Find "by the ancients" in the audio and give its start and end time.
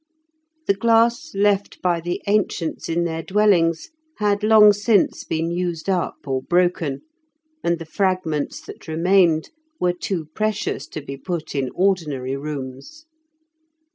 1.79-2.89